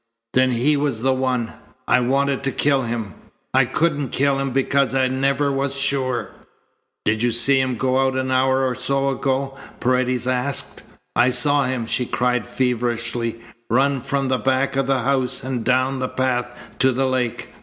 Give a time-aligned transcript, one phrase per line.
[0.33, 1.53] "Then he was the one!
[1.87, 3.13] I wanted to kill him,
[3.53, 6.31] I couldn't kill him because I never was sure."
[7.05, 10.81] "Did you see him go out an hour or so ago?" Paredes asked.
[11.15, 15.99] "I saw him," she cried feverishly, "run from the back of the house and down
[15.99, 16.47] the path
[16.79, 17.51] to the lake.